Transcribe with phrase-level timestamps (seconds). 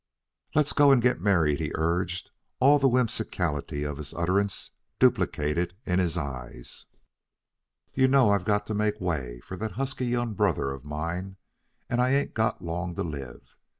[0.55, 5.99] "Let's go and get married," he urged, all the whimsicality of his utterance duplicated in
[5.99, 6.87] his eyes.
[7.93, 11.37] "You know I've got to make way for that husky young brother of mine,
[11.87, 13.53] and I ain't got long to live."